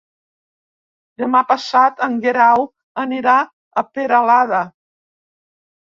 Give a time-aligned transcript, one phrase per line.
[1.23, 2.67] Demà passat en Guerau
[3.05, 4.67] anirà a Peralada.